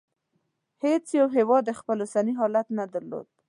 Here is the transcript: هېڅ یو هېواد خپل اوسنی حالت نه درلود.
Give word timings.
هېڅ 0.83 1.05
یو 1.19 1.27
هېواد 1.37 1.65
خپل 1.79 1.97
اوسنی 2.01 2.33
حالت 2.39 2.67
نه 2.77 2.85
درلود. 2.93 3.27